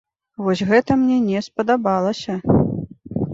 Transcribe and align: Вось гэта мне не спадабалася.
Вось 0.45 0.63
гэта 0.69 0.97
мне 1.01 1.17
не 1.27 1.41
спадабалася. 1.49 2.39